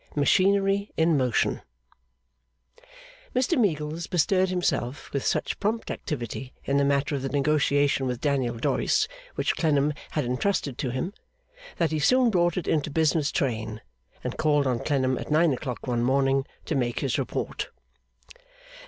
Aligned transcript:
Machinery 0.15 0.91
in 0.97 1.15
Motion 1.15 1.61
Mr 3.35 3.55
Meagles 3.55 4.07
bestirred 4.07 4.49
himself 4.49 5.13
with 5.13 5.23
such 5.23 5.59
prompt 5.59 5.91
activity 5.91 6.53
in 6.65 6.77
the 6.77 6.83
matter 6.83 7.13
of 7.13 7.21
the 7.21 7.29
negotiation 7.29 8.07
with 8.07 8.19
Daniel 8.19 8.57
Doyce 8.57 9.07
which 9.35 9.55
Clennam 9.55 9.93
had 10.09 10.25
entrusted 10.25 10.79
to 10.79 10.89
him, 10.89 11.13
that 11.77 11.91
he 11.91 11.99
soon 11.99 12.31
brought 12.31 12.57
it 12.57 12.67
into 12.67 12.89
business 12.89 13.31
train, 13.31 13.79
and 14.23 14.39
called 14.39 14.65
on 14.65 14.79
Clennam 14.79 15.19
at 15.19 15.29
nine 15.29 15.53
o'clock 15.53 15.85
one 15.85 16.01
morning 16.01 16.47
to 16.65 16.73
make 16.73 17.01
his 17.01 17.19
report. 17.19 17.69